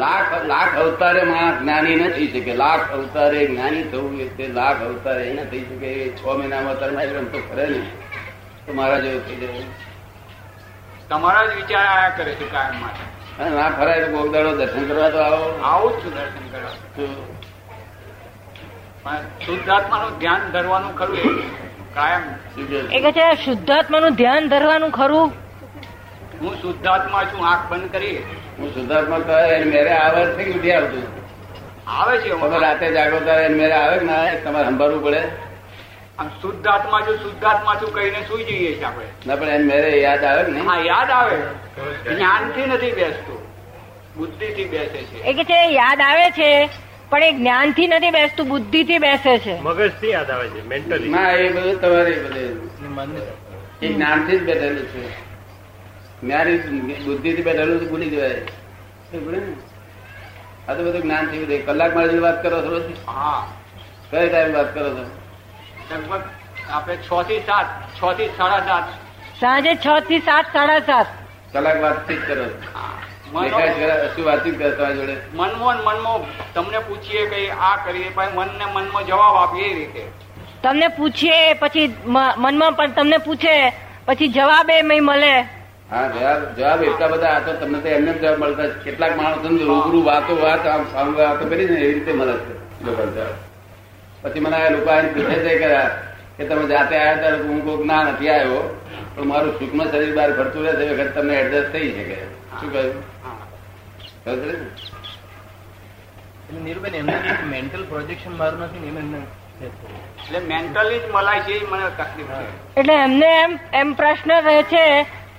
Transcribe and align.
લાખ 0.00 0.32
લાખ 0.46 0.74
અવતારે 0.78 1.22
માણસ 1.22 1.56
જ્ઞાની 1.60 1.94
ન 1.96 2.10
થઈ 2.10 2.26
શકે. 2.26 2.52
લાખ 2.54 2.92
અવતારે 2.92 3.40
જ્ઞાની 3.46 3.82
થવું 3.82 4.36
તે 4.36 4.46
લાખ 4.58 4.82
અવતારે 4.82 5.22
એ 5.28 5.32
ન 5.32 5.40
થઈ 5.50 5.60
શકે. 5.60 5.86
એ 5.86 6.04
છ 6.16 6.22
મહિનામાં 6.24 6.72
અવતારમાં 6.72 7.02
એમ 7.04 7.26
તો 7.26 7.40
ખરે 7.48 7.66
ને 7.66 7.80
તો 8.66 8.72
મારા 8.72 8.98
જેવો 8.98 9.20
થઈ 9.28 9.36
જાય 9.36 9.64
તમારા 11.08 11.44
જ 11.46 11.56
વિચાર 11.56 11.84
આયા 11.86 12.14
કરે 12.16 12.32
છે 12.34 12.46
કાયમ 12.52 12.80
માટે. 12.80 13.04
અને 13.42 13.50
ના 13.56 13.68
ખરાય 13.70 14.04
તો 14.04 14.08
કોક 14.16 14.32
દર્શન 14.32 14.88
કરવા 14.88 15.10
તો 15.10 15.18
આવો. 15.18 15.60
આવું 15.64 15.90
જ 15.92 16.04
છું 16.04 16.12
દર્શન 16.14 16.46
કરવા. 16.52 16.74
શુદ્ધાત્મા 19.46 20.02
નું 20.02 20.18
ધ્યાન 20.18 20.50
ધરવાનું 20.50 20.92
ખરું 20.96 21.16
કાયમ. 21.94 22.24
એ 22.92 23.00
કે 23.00 23.12
છે 23.12 23.44
શુદ્ધાત્માનું 23.44 24.12
ધ્યાન 24.14 24.48
ધરવાનું 24.48 24.90
ખરું? 24.90 25.41
હું 26.42 26.54
શુદ્ધાત્મા 26.62 27.24
છું 27.24 27.46
આંખ 27.48 27.70
બંધ 27.70 27.92
કરી. 27.92 28.18
હું 28.58 28.74
શુદ્ધાત્મા 28.74 29.18
કહે 29.18 29.64
મેરે 29.64 29.92
આવે 29.98 30.20
છે 30.36 30.44
કે 30.44 30.54
નથી 30.54 30.72
આવતું? 30.72 31.04
આવે 31.86 32.18
છે 32.18 32.30
તમે 32.42 32.58
રાતે 32.58 32.84
જાગો 32.98 33.18
ત્યારે 33.18 33.44
એને 33.44 33.56
મેરે 33.56 33.74
આવે 33.74 33.96
કે 33.98 34.04
ના 34.04 34.36
તમારે 34.44 34.68
સંભાળવું 34.68 35.02
પડે. 35.04 35.22
આમ 36.18 36.28
શુદ્ધાત્મા 36.42 37.02
છું 37.06 37.18
શુદ્ધાત્મા 37.18 37.76
છું 37.80 37.94
કહીને 37.94 38.20
સુઈ 38.28 38.44
જઈએ 38.44 38.72
છીએ 38.74 38.84
આપણે. 38.84 39.08
ના 39.26 39.36
પણ 39.36 39.48
એને 39.48 39.64
મેરે 39.64 39.90
યાદ 40.00 40.24
આવે 40.24 40.42
ને 40.50 40.60
હા 40.60 40.78
યાદ 40.90 41.10
આવે. 41.10 41.36
જ્ઞાનથી 42.06 42.66
નથી 42.66 42.92
બેસતું 42.92 43.40
બુદ્ધિથી 44.16 44.68
બેસે 44.68 45.00
છે. 45.10 45.18
એ 45.24 45.34
કે 45.34 45.44
છે 45.44 45.58
યાદ 45.72 46.00
આવે 46.00 46.30
છે 46.30 46.48
પણ 47.10 47.22
એ 47.22 47.32
જ્ઞાનથી 47.32 47.88
નથી 47.88 48.10
બેસતું 48.10 48.48
બુદ્ધિ 48.48 48.84
થી 48.84 48.98
બેસે 48.98 49.34
છે. 49.38 49.54
મગજથી 49.62 50.10
યાદ 50.10 50.30
આવે 50.30 50.46
છે 50.48 50.60
મેન્ટલી 50.70 51.08
ના 51.08 51.32
એ 51.32 51.48
બધું 51.48 51.80
તમારે 51.80 52.14
બધે 52.24 52.42
એ 53.82 53.88
જ્ઞાનથી 53.88 54.38
જ 54.38 54.42
બેઠેલું 54.42 54.86
છે. 54.86 55.02
જ્ઞાની 56.22 56.56
બુદ્ધિથી 57.04 57.42
બેઠેલું 57.42 57.80
તો 57.80 57.86
ભૂલી 57.86 58.10
જવાય. 58.10 58.28
એ 58.28 59.18
ભૂલે 59.18 59.38
ને? 59.38 59.52
આ 60.68 60.74
તો 60.74 60.84
બધું 60.84 61.02
જ્ઞાન 61.02 61.26
થયું. 61.26 61.66
કલાક 61.66 61.94
મારી 61.94 62.18
વાત 62.18 62.42
કરો 62.42 62.62
છો? 62.62 63.12
હા. 63.12 63.46
કઈ 64.10 64.28
ટાઈમ 64.28 64.54
વાત 64.54 64.74
કરો 64.74 64.90
છો? 64.90 65.10
લગભગ 65.94 66.22
આપણે 66.70 66.96
છ 66.96 67.22
થી 67.22 67.38
સાત 67.38 67.66
છ 67.96 68.16
થી 68.16 68.26
સાડા 68.26 68.58
સાત. 68.58 68.84
સાંજે 69.40 69.74
છ 69.74 69.86
થી 70.08 70.18
સાત 70.18 70.46
સાડા 70.52 70.78
સાત. 70.78 71.06
કલાક 71.52 71.82
વાતચીત 71.82 72.26
કરો. 72.26 72.44
મનો- 73.32 74.16
શું 74.16 74.24
વાતચીત 74.24 74.58
કરે 74.58 74.70
તમારી 74.70 74.94
જોડે? 74.94 75.16
મનમોહન 75.34 75.76
મનમાં 75.76 76.52
તમને 76.54 76.78
પૂછીએ 76.78 77.26
કે 77.26 77.50
આ 77.50 77.76
કરીએ 77.76 78.10
પછી 78.14 78.36
મનને 78.36 78.64
મનમાં 78.64 79.06
જવાબ 79.06 79.36
આપીએ 79.36 79.64
એ 79.64 79.74
રીતે. 79.74 80.04
તમને 80.62 80.88
પૂછીએ 80.88 81.54
પછી 81.54 81.94
મનમાં 82.06 82.72
પણ 82.72 82.92
તમને 82.92 83.18
પૂછે 83.18 83.72
પછી 84.06 84.28
જવાબ 84.28 84.70
એ 84.70 85.00
મળે. 85.00 85.61
હા 85.92 86.04
જવાબ 86.10 86.42
જવાબ 86.56 86.80
એટલા 86.84 87.08
બધા 87.10 87.32
આ 87.32 87.44
તો 87.46 87.52
તમને 87.60 87.78
તો 87.80 87.88
એમને 87.90 88.12
જવાબ 88.14 88.38
મળતા 88.38 88.68
કેટલાક 88.84 89.14
માણસો 89.16 89.48
રૂબરૂ 89.62 90.02
વાતો 90.04 90.32
વાત 90.38 90.64
આમ 90.66 90.82
સામ 90.92 91.08
વાતો 91.16 91.44
કરી 91.46 91.66
ને 91.66 91.76
એવી 91.78 91.94
રીતે 91.94 92.12
મળે 92.12 92.34
છે. 92.38 92.52
પછી 94.22 94.40
મને 94.40 94.56
આ 94.58 94.70
લોકો 94.70 94.90
આવીને 94.90 95.10
પૂછે 95.14 95.36
છે 95.40 95.54
કે 95.58 95.70
કે 96.38 96.44
તમે 96.46 96.64
જાતે 96.66 96.94
આવ્યા 96.96 97.18
ત્યારે 97.18 97.38
હું 97.44 97.60
કોઈક 97.62 97.82
ના 97.86 98.02
નથી 98.04 98.30
આવ્યો 98.30 98.62
પણ 99.14 99.26
મારું 99.26 99.52
સૂક્ષ્મ 99.58 99.80
શરીર 99.90 100.12
બહાર 100.14 100.30
ફરતું 100.32 100.62
રહે 100.66 100.72
છે 100.80 100.92
વખત 100.92 101.14
તમને 101.16 101.34
એડજસ્ટ 101.36 101.72
થઈ 101.72 101.88
શકે. 101.96 102.16
શું 102.52 102.68
કહ્યું? 102.72 102.96
નીરુબેન 106.58 106.94
એમને 106.94 107.16
મેન્ટલ 107.50 107.84
પ્રોજેક્શન 107.86 108.32
મારું 108.36 108.60
નથી 108.64 108.88
એમને 108.94 109.20
એટલે 109.62 110.40
મેન્ટલી 110.48 111.00
જ 111.00 111.10
મલાય 111.14 111.42
છે 111.46 111.54
મને 111.66 111.86
તકલીફ 111.98 112.30
છે 112.30 112.80
એટલે 112.80 112.94
એમને 112.98 113.30
એમ 113.38 113.52
એમ 113.74 113.88
પ્રશ્ન 113.94 114.30
રહે 114.40 114.56
છે 114.64 114.84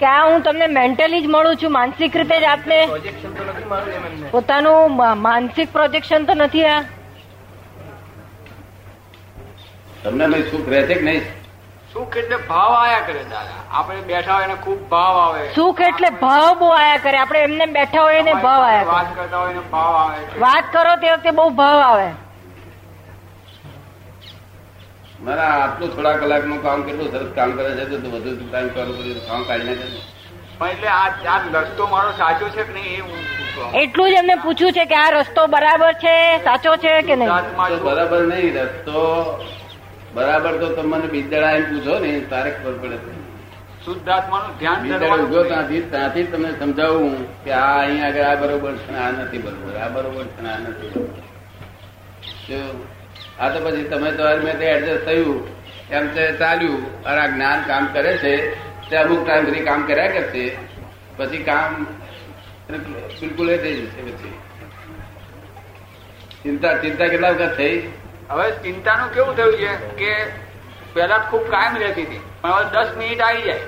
કે 0.03 0.09
આ 0.13 0.23
હું 0.29 0.47
તમને 0.49 0.67
મેન્ટલી 0.79 1.21
જ 1.27 1.33
મળું 1.35 1.59
છું 1.65 1.71
માનસિક 1.79 2.15
રીતે 2.21 2.35
જ 2.39 2.51
આપને. 2.55 2.79
પ્રોજેક્શન 2.95 3.37
તો 3.37 3.43
નથી 3.51 3.69
મારું 3.75 3.93
એમ 3.99 4.05
એમને 4.11 4.31
પોતાનું 4.33 4.97
માનસિક 5.27 5.71
પ્રોજેક્શન 5.77 6.25
તો 6.31 6.33
નથી 6.41 6.65
આ. 6.73 6.81
તમને 10.03 10.25
ભાઈ 10.33 10.49
સુખ 10.51 10.67
રહે 10.73 10.81
છે 10.89 10.95
કે 10.99 11.05
નહીં? 11.07 11.23
સુખ 11.93 12.15
એટલે 12.19 12.37
ભાવ 12.49 12.71
આયા 12.77 13.05
કરે 13.07 13.21
દાદા. 13.31 13.59
આપણે 13.71 14.01
બેઠા 14.09 14.35
હોય 14.37 14.47
ને 14.51 14.55
ખૂબ 14.65 14.79
ભાવ 14.93 15.17
આવે. 15.21 15.41
સુખ 15.57 15.81
એટલે 15.87 16.09
ભાવ 16.23 16.49
બહુ 16.61 16.69
આયા 16.77 17.01
કરે. 17.05 17.17
આપણે 17.21 17.43
એમને 17.47 17.67
બેઠા 17.77 18.03
હોય 18.07 18.23
ને 18.29 18.33
ભાવ 18.45 18.63
આયા 18.67 18.87
વાત 18.91 19.15
કરતા 19.19 19.39
હોય 19.43 19.53
ને 19.59 19.63
ભાવ 19.73 19.95
આવે 20.01 20.39
વાત 20.45 20.65
કરો 20.75 20.95
તે 21.03 21.11
વખતે 21.13 21.31
બહુ 21.39 21.49
ભાવ 21.61 21.79
આવે. 21.87 22.09
મારા 25.23 25.51
આટલું 25.57 25.89
થોડા 25.91 26.17
કલાકનું 26.19 26.59
કામ 26.63 26.83
કેટલું 26.85 27.09
સરસ 27.11 27.31
કામ 27.35 27.49
કરે 27.53 27.69
છે 27.79 27.85
તો 27.93 28.09
વધુ 28.09 28.31
ટાઈમ 28.41 28.69
કરવું 28.71 28.95
કર્યું 28.97 29.23
કામ 29.27 29.41
કાઢી 29.45 29.69
નાખે. 29.71 30.01
એટલે 30.67 30.89
આ 30.91 31.07
આ 31.29 31.61
રસ્તો 31.61 31.83
મારો 31.87 32.11
સાચો 32.15 32.45
છે 32.51 32.63
કે 32.63 32.73
નહીં 32.73 33.05
એ 33.73 33.81
એટલું 33.81 34.09
જ 34.09 34.19
એમને 34.19 34.35
પૂછ્યું 34.43 34.73
છે 34.73 34.85
કે 34.87 34.97
આ 34.97 35.09
રસ્તો 35.15 35.47
બરાબર 35.49 35.91
છે 35.97 36.13
સાચો 36.43 36.71
છે 36.79 36.93
કે 37.03 37.15
નહીં 37.15 37.51
તો 37.71 37.83
બરાબર 37.85 38.21
નહીં 38.27 38.55
રસ્તો 38.61 39.01
બરાબર 40.15 40.53
તો 40.61 40.67
તમને 40.77 41.07
બીજદડા 41.09 41.51
એમ 41.53 41.65
પૂછો 41.67 41.99
ને 42.01 42.11
તારે 42.29 42.49
ખબર 42.53 42.75
પડે 42.81 42.97
શુદ્ધાત્માનું 43.85 44.51
ધ્યાન 44.59 45.19
ઊભો 45.19 45.41
ત્યાંથી 45.45 45.83
ત્યાંથી 45.89 46.25
તમને 46.27 46.49
સમજાવું 46.59 47.15
કે 47.43 47.51
આ 47.53 47.67
અહીંયા 47.77 48.09
આગળ 48.09 48.27
આ 48.27 48.35
બરોબર 48.41 48.75
છે 48.83 48.93
આ 48.97 49.11
નથી 49.13 49.41
બરોબર 49.45 49.75
આ 49.79 49.89
બરોબર 49.91 50.25
છે 50.33 50.41
આ 50.47 50.57
નથી 50.61 50.91
બરોબર 50.91 51.21
શું? 52.39 52.77
આ 53.39 53.49
તો 53.49 53.69
પછી 53.69 53.83
તમે 53.83 54.11
તો 54.11 54.29
એડજસ્ટ 54.29 55.05
થયું. 55.05 55.47
એમ 55.91 56.07
તે 56.07 56.31
ચાલ્યું. 56.31 57.03
અને 57.03 57.21
આ 57.21 57.27
જ્ઞાન 57.27 57.63
કામ 57.63 57.85
કરે 57.85 58.17
છે. 58.17 58.55
તે 58.89 58.97
અમુક 58.97 59.27
ટાઈમ 59.27 59.45
સુધી 59.45 59.59
કામ 59.59 59.85
કર્યા 59.85 60.07
કરશે. 60.07 60.57
પછી 61.17 61.43
કામ 61.43 61.83
બિલકુલ 62.69 63.49
એ 63.49 63.57
થઈ 63.57 63.73
જશે 63.73 64.01
પછી. 64.01 64.33
ચિંતા 66.43 66.77
ચિંતા 66.77 67.07
કેટલા 67.07 67.29
વખત 67.29 67.57
થઈ? 67.57 67.91
હવે 68.29 68.51
ચિંતાનું 68.51 69.13
કેવું 69.13 69.35
થયું 69.37 69.53
છે 69.53 69.75
કે 69.75 70.25
પહેલા 70.93 71.17
ખૂબ 71.17 71.47
કાયમ 71.47 71.77
રહેતી 71.77 72.01
હતી. 72.01 72.19
પણ 72.41 72.51
હવે 72.51 72.65
દસ 72.65 72.97
મિનિટ 72.97 73.21
આવી 73.21 73.41
જાય. 73.41 73.59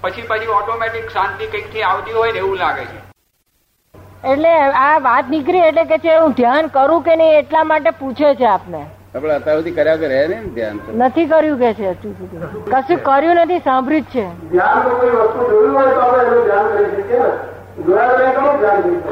પછી 0.00 0.22
પછી 0.22 0.46
ઓટોમેટિક 0.46 1.08
શાંતિ 1.08 1.46
કંઈકથી 1.46 1.82
આવતી 1.82 2.12
હોય 2.12 2.32
ને 2.32 2.38
એવું 2.38 2.56
લાગે 2.56 2.84
છે. 2.84 3.03
એટલે 4.32 4.52
આ 4.82 4.98
વાત 4.98 5.30
નીકળી 5.30 5.58
એટલે 5.58 5.84
કે 5.84 5.98
છે 5.98 6.16
હું 6.16 6.32
ધ્યાન 6.32 6.66
કરું 6.66 7.02
કે 7.02 7.16
નહીં 7.16 7.38
એટલા 7.38 7.64
માટે 7.64 7.90
પૂછે 7.90 8.34
છે 8.34 8.44
આપને. 8.44 8.82
આપણે 9.14 9.34
અત્યાર 9.34 9.56
સુધી 9.56 9.70
કર્યા 9.70 9.96
કે 9.96 10.08
રહે 10.08 10.26
ને 10.26 10.38
ધ્યાન? 10.54 10.78
નથી 10.96 11.26
કર્યું 11.26 11.58
કે 11.58 11.72
છે 11.74 11.92
કશું 12.70 13.02
કર્યું 13.02 13.34
નથી 13.34 13.58
સાંભળ્યું 13.58 14.02
જ 14.02 14.14
છે. 14.14 14.26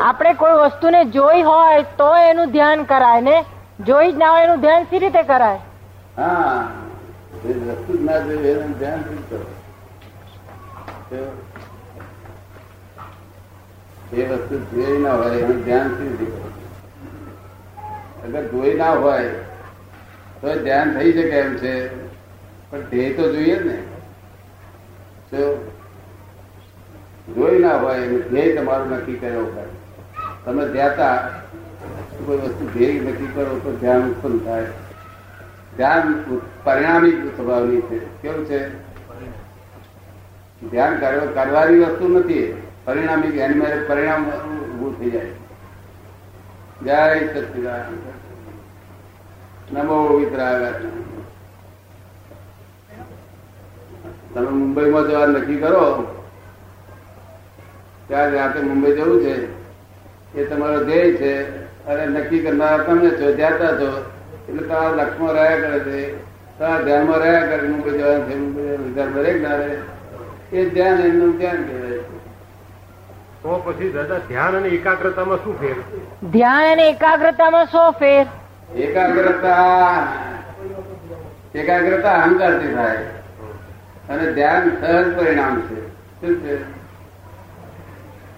આપણે 0.01 0.33
કોઈ 0.35 0.55
વસ્તુને 0.65 1.05
જોઈ 1.05 1.43
હોય 1.43 1.83
તો 1.83 2.11
એનું 2.17 2.53
ધ્યાન 2.53 2.85
કરાય 2.85 3.21
ને. 3.21 3.37
જોઈ 3.81 4.13
જ 4.13 4.17
ના 4.17 4.31
હોય 4.31 4.45
એનું 4.45 4.61
ધ્યાન 4.61 4.85
સી 4.91 4.99
રીતે 4.99 5.23
કરાય? 5.23 5.59
હા. 6.17 6.65
વસ્તુ 7.45 8.05
ના 8.05 8.19
જોઈ 8.19 8.49
એનું 8.49 8.73
ધ્યાન 8.79 9.01
શું 9.01 9.21
કરો? 9.31 9.45
એ 14.13 14.29
વસ્તુ 14.29 14.59
જોઈ 14.59 14.99
ના 14.99 15.15
હોય 15.15 15.37
એનું 15.37 15.65
ધ્યાન 15.65 15.89
શું 15.89 16.19
રીતે 16.19 16.43
અગર 18.23 18.49
જોઈ 18.49 18.75
ના 18.75 18.93
હોય 18.93 19.29
તો 20.41 20.63
ધ્યાન 20.63 20.99
થઈ 20.99 21.13
શકે 21.13 21.29
એમ 21.29 21.55
છે 21.55 22.03
પણ 22.71 22.81
ધ્યેય 22.81 23.13
તો 23.13 23.33
જોઈએ 23.33 23.65
ને. 23.65 23.83
તો 25.31 25.71
જોઈ 27.35 27.59
ના 27.59 27.77
હોય 27.77 27.99
એનું 27.99 28.31
ધ્યેય 28.31 28.57
તમારું 28.57 28.91
નક્કી 28.91 29.15
કર્યો 29.15 29.45
હોય. 29.45 29.65
તમે 30.45 30.69
ધ્યાતા 30.69 31.31
કોઈ 32.27 32.37
વસ્તુ 32.37 32.79
ધ્યેય 32.79 33.01
નક્કી 33.01 33.27
કરો 33.27 33.59
તો 33.59 33.77
ધ્યાન 33.77 34.01
ઉત્પન્ન 34.01 34.39
થાય. 34.39 34.67
ધ્યાન 35.77 36.25
પરિણામી 36.65 37.11
સ્વભાવની 37.11 37.81
છે. 37.81 37.99
કેવું 37.99 38.47
છે? 38.47 38.69
ધ્યાન 40.71 41.01
કરવા- 41.01 41.45
કરવાની 41.45 41.79
વસ્તુ 41.79 42.09
નથી 42.09 42.63
પરિણામી 42.85 43.29
એની 43.29 43.61
પરિણામ 43.87 44.31
ઉભું 44.31 45.01
થઈ 45.01 45.11
જાય. 45.11 45.31
જય 46.85 47.27
સચિદાન 47.27 47.97
તમે 54.35 54.49
મુંબઈમાં 54.49 55.03
જવા 55.03 55.27
નક્કી 55.27 55.57
કરો 55.57 56.03
ત્યારે 58.09 58.39
રાતે 58.39 58.61
મુંબઈ 58.61 58.93
જવું 58.93 59.23
છે. 59.23 59.63
એ 60.39 60.45
તમારો 60.45 60.85
ધ્યેય 60.85 61.13
છે. 61.13 61.63
અને 61.87 62.07
નક્કી 62.07 62.39
કરનારા 62.39 62.79
તમે 62.79 63.11
છો, 63.11 63.33
જાતા 63.33 63.67
છો. 63.67 64.11
એટલે 64.49 64.67
તમારા 64.67 64.91
લક્ષમાં 64.91 65.33
રહ્યા 65.33 65.59
કરે 65.59 65.79
છે. 65.79 66.25
તમારા 66.59 66.81
ધ્યાનમાં 66.81 67.19
રહ્યા 67.19 67.47
કરે 67.47 67.69
મુંબઈ 67.69 67.99
જવાનું 67.99 68.31
છે, 68.31 68.39
મુંબઈ 68.39 68.89
વિચાર 68.89 69.07
દરેક 69.07 69.43
ના 69.43 69.57
એ 70.53 70.71
ધ્યાન 70.71 71.01
એમનું 71.01 71.39
ધ્યાન 71.39 71.57
છે. 71.57 71.82
તો 73.43 73.63
પછી 73.65 73.93
દાદા 73.93 74.19
ધ્યાન 74.19 74.57
અને 74.57 74.69
એકાગ્રતામાં 74.69 75.39
શું 75.39 75.61
ફેર? 75.61 75.75
ધ્યાન 76.31 76.73
અને 76.73 76.89
એકાગ્રતામાં 76.89 77.67
શું 77.67 77.93
ફેર? 77.93 78.27
એકાગ્રતા 78.75 79.59
એકાગ્રતા 81.55 82.13
અહંકારથી 82.13 82.75
થાય. 82.75 82.97
અને 84.09 84.33
ધ્યાન 84.33 84.71
સહજ 84.81 85.19
પરિણામ 85.19 85.61
છે. 85.61 85.89
શું 85.89 86.35
છે? 86.37 86.57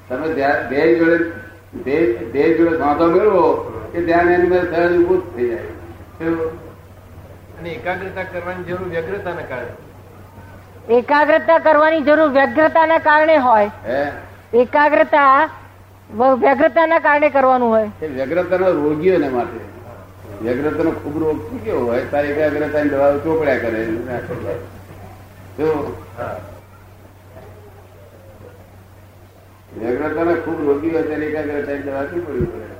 તમે 0.08 0.34
ધ્યા- 0.34 0.68
ધ્યેય 0.68 0.94
જોડે 0.94 1.18
ધ્યેય 2.32 2.54
જોડે 2.54 2.76
વાંધો 2.76 3.06
મેળવો 3.06 3.52
કે 3.92 4.04
ધ્યાન 4.04 4.30
એની 4.30 4.46
મેં 4.46 4.62
સહજ 4.62 4.96
ઉભું 4.96 5.36
થઈ 5.36 5.48
જાય. 5.48 5.58
અને 7.58 7.70
એકાગ્રતા 7.70 8.22
કરવાની 8.22 8.64
જરૂર 8.64 8.88
વ્યગ્રતાના 8.88 9.42
કારણે. 9.42 10.94
એકાગ્રતા 10.94 11.58
કરવાની 11.58 12.00
જરૂર 12.00 12.28
વ્યગ્રતાના 12.28 12.98
કારણે 12.98 13.36
હોય. 13.36 13.70
હે? 13.86 14.06
એકાગ્રતા 14.62 15.50
વ્યગ્રતાના 16.42 16.98
કારણે 16.98 17.28
કરવાનું 17.30 17.70
હોય. 17.70 17.90
વ્યગ્રતાના 18.08 18.68
રોગીઓને 18.68 19.28
માટે. 19.28 19.60
વ્યગ્રતાનો 20.42 20.90
ખૂબ 20.90 21.16
રોગ 21.22 21.38
કેવો 21.64 21.86
હોય? 21.86 22.04
તારી 22.04 22.28
એકાગ્રતાની 22.28 22.90
દવાઓ 22.90 23.18
ચોપડ્યા 23.18 23.58
કરે. 23.58 23.80
વ્યગ્રતાનો 29.78 30.34
ખૂબ 30.34 30.58
રોગી 30.68 30.90
હોય 30.90 31.02
ત્યારે 31.02 31.26
એકાગ્રતાની 31.26 31.82
દવા 31.82 32.04
શું 32.04 32.26
પડવી 32.26 32.46
પડે 32.46 32.72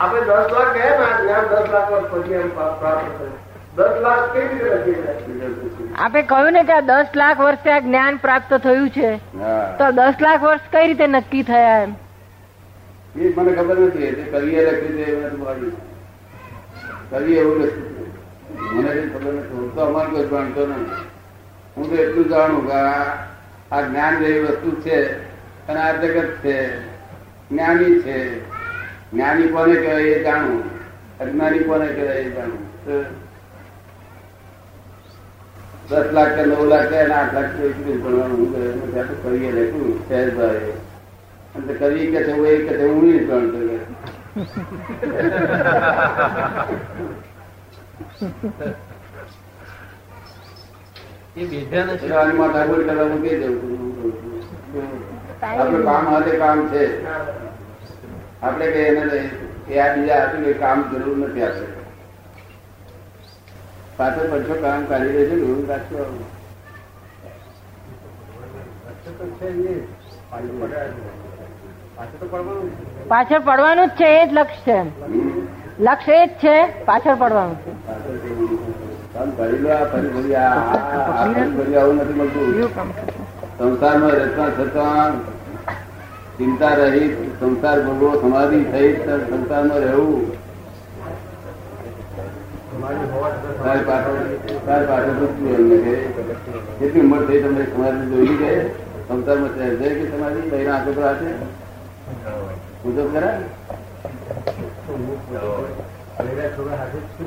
આપણે 0.00 0.20
દસ 0.20 0.52
લાખ 0.52 0.74
ગયા 0.74 0.98
ને 0.98 1.22
જ્ઞાન 1.22 1.44
દસ 1.44 1.70
લાખ 1.70 1.92
વર્ષ 1.92 2.10
પછી 2.10 2.34
એમ 2.34 2.50
પ્રાપ્ત 2.54 2.82
થયું. 2.82 3.36
દસ 3.76 4.00
લાખ 4.00 4.32
કેવી 4.32 4.48
રીતે 4.48 4.74
લખી 4.74 4.94
શકાય? 4.94 5.94
આપે 5.98 6.22
કહ્યું 6.22 6.52
ને 6.52 6.62
કે 6.62 6.72
આ 6.72 6.80
દસ 6.80 7.16
લાખ 7.16 7.40
વર્ષે 7.40 7.70
આ 7.70 7.78
જ્ઞાન 7.78 8.16
પ્રાપ્ત 8.16 8.54
થયું 8.54 8.90
છે. 8.90 9.16
તો 9.78 9.90
દસ 9.90 10.14
લાખ 10.20 10.42
વર્ષ 10.42 10.60
કઈ 10.72 10.86
રીતે 10.86 11.06
નક્કી 11.06 11.42
થયા 11.42 11.78
એમ? 11.78 11.94
એ 13.16 13.32
મને 13.36 13.52
ખબર 13.52 13.78
નથી 13.78 14.04
એ 14.04 14.12
કવિએ 14.12 14.60
લખ્યું 14.70 14.96
છે 17.10 17.18
કવિએ 17.18 17.40
એવું 17.40 17.62
લખ્યું 17.62 18.06
મને 18.74 19.10
ખબર 19.14 19.32
નથી 19.32 19.56
હું 19.56 19.74
તો 19.74 19.80
અમારે 19.80 20.10
કોઈ 20.10 20.26
જાણતો 20.26 20.66
નથી. 20.66 21.06
હું 21.76 21.90
તો 21.90 22.02
એટલું 22.02 22.28
જાણું 22.28 22.66
કે 22.66 22.72
આ 22.72 23.06
આ 23.72 23.82
જ્ઞાન 23.82 24.18
જેવી 24.18 24.40
વસ્તુ 24.40 24.70
છે 24.82 24.98
અને 25.68 25.80
આ 25.80 25.92
જગત 25.92 26.30
છે. 26.44 26.56
જ્ઞાની 27.50 28.00
છે. 28.02 28.47
જ્ઞાની 29.12 29.48
કોને 29.54 29.74
કહેવાય 29.74 30.10
એ 30.16 30.22
જાણવું. 30.24 30.64
અજ્ઞાની 31.20 31.66
કોને 31.68 31.86
કહેવાય 31.86 32.22
એ 32.26 32.30
જાણવું. 32.36 32.64
દસ 35.88 36.08
લાખ 36.12 36.32
કે 36.36 36.42
નવ 36.46 36.62
લાખ 36.72 36.86
કે 36.90 36.96
આઠ 37.00 37.32
લાખ 37.34 37.50
કે 37.56 37.62
એટલું 37.68 37.94
જ 37.94 37.96
ભણવાનું 38.02 38.46
કવિએ 39.22 39.50
લખ્યું 39.56 39.94
સહેજભાઈ 40.08 40.74
અને 41.54 41.64
તે 41.66 41.72
કવિ 41.80 42.02
કે 42.12 42.20
છે 42.26 42.32
એ 42.52 42.56
કે 42.66 42.72
છે 42.78 42.84
હું 42.86 42.98
નહીં 43.04 43.22
કરવા 52.86 53.08
મૂકી 53.12 53.36
દઉં 53.40 53.54
છું. 53.60 53.78
કામ 55.40 56.04
હાથે 56.12 56.32
કામ 56.38 56.58
છે. 56.72 56.82
આપણે 58.42 58.66
કઈ 58.68 58.86
એને 58.90 59.02
એ 59.68 59.80
આ 59.80 59.88
બીજા 59.94 60.18
આપ્યું 60.18 60.44
કઈ 60.44 60.56
કામ 60.60 60.78
જરૂર 60.90 61.16
નથી 61.18 61.44
આપણે 61.44 61.68
પાછળ 63.98 64.26
પડશો 64.32 64.54
કામ 64.62 64.80
કાઢી 64.86 65.14
દેજો 65.18 65.36
એવું 65.42 65.62
રાખશો 65.68 65.96
એ. 65.98 66.04
પાછળ 73.08 73.40
પડવાનું 73.42 73.88
જ 73.88 73.96
છે 73.98 74.08
એ 74.12 74.26
જ 74.26 74.32
લક્ષ્ય 74.32 74.60
છે. 74.66 74.78
લક્ષ્ય 75.80 76.16
એ 76.16 76.26
જ 76.26 76.32
છે 76.40 76.54
પાછળ 76.84 77.16
પડવાનું 77.16 77.56
છે. 77.58 77.72
સંસારમાં 83.58 84.12
રહેતા 84.12 84.48
છતાં 84.58 85.12
ચિંતા 86.38 86.74
રહી 86.80 87.08
સંસાર 87.36 87.78
ભોગવો 87.82 88.10
સમાધિ 88.20 88.58
થઈ 88.66 88.90
સંસારમાં 89.24 89.82
રહેવું 89.82 90.26
કેટલી 96.78 97.00
ઉંમર 97.00 97.26
થઈ 97.26 97.40
તમને 97.40 97.64
સમાધિ 97.66 98.04
જોઈ 98.10 98.36
છે 98.38 98.52
સંસારમાં 99.04 99.52
છે 99.54 99.66
છે 99.78 99.88
કે 99.96 100.04
સમાધિ 100.08 100.40
લઈને 100.50 100.70
આંખો 100.70 100.92
પર 100.92 101.02
હાથે 101.02 101.30
ખરા. 103.10 103.36
હે? 103.38 103.48
એ 106.16 106.20
પહેલા 106.20 106.50
છોકરા 106.50 106.76
હાથે 106.76 106.98
જ 106.98 107.02
છું. 107.08 107.26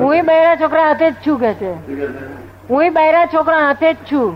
હું 0.00 0.26
બૈરા 0.26 0.56
છોકરા 0.56 0.84
હાથે 0.84 1.06
જ 1.06 1.16
છું 1.24 1.38
કે 1.38 1.52
છે? 1.54 1.72
હું 2.68 2.94
બૈરા 2.94 3.26
છોકરા 3.28 3.62
હાથે 3.62 3.88
જ 3.88 3.96
છું 4.04 4.30